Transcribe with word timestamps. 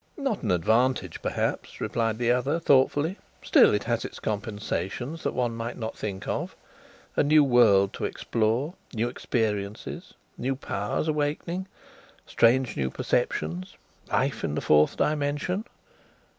"Not 0.17 0.41
an 0.41 0.49
advantage 0.49 1.21
perhaps," 1.21 1.79
replied 1.79 2.17
the 2.17 2.31
other 2.31 2.59
thoughtfully. 2.59 3.19
"Still 3.43 3.71
it 3.71 3.83
has 3.83 4.01
compensations 4.19 5.21
that 5.21 5.35
one 5.35 5.53
might 5.53 5.77
not 5.77 5.95
think 5.95 6.27
of. 6.27 6.55
A 7.15 7.21
new 7.21 7.43
world 7.43 7.93
to 7.93 8.05
explore, 8.05 8.73
new 8.95 9.07
experiences, 9.07 10.15
new 10.39 10.55
powers 10.55 11.07
awakening; 11.07 11.67
strange 12.25 12.75
new 12.75 12.89
perceptions; 12.89 13.77
life 14.11 14.43
in 14.43 14.55
the 14.55 14.59
fourth 14.61 14.97
dimension. 14.97 15.65